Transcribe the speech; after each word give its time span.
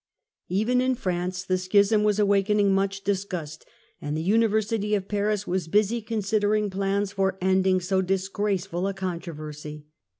Even 0.49 0.81
in 0.81 0.95
Prance 0.95 1.43
the 1.43 1.59
Schism 1.59 2.03
was 2.03 2.17
awaking 2.17 2.73
much 2.73 3.03
disgust, 3.03 3.67
and 4.01 4.17
the 4.17 4.23
University 4.23 4.95
of 4.95 5.07
Paris 5.07 5.45
was 5.45 5.67
busy 5.67 6.01
considering 6.01 6.71
plans 6.71 7.11
for 7.11 7.37
ending 7.39 7.79
so 7.79 8.01
dis 8.01 8.27
graceful 8.27 8.87
a 8.87 8.95
controversy. 8.95 9.85